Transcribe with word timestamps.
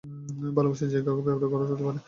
ভালোবাসা 0.55 0.85
যে 0.93 0.99
কাউকে 1.05 1.21
বেপরোয়া 1.27 1.51
করে 1.51 1.65
তুলতে 1.69 1.83
পারে। 1.85 1.99